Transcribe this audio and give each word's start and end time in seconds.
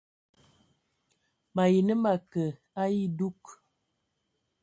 Mayi 1.55 1.79
nə 1.87 1.93
ma 2.03 2.13
kə 2.31 2.43
a 2.81 2.83
edug. 3.01 3.41